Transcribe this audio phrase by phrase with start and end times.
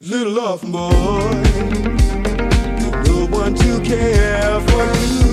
[0.00, 0.90] Little love boy,
[3.04, 5.24] no one to care for.
[5.24, 5.27] you,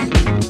[0.00, 0.49] Thank you.